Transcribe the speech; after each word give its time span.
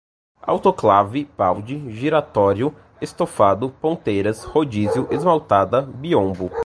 autoclave, 0.47 1.27
balde, 1.37 1.91
giratório, 1.91 2.75
estofado, 2.99 3.69
ponteiras, 3.69 4.43
rodízios, 4.43 5.05
esmaltada, 5.11 5.83
biombo 5.83 6.49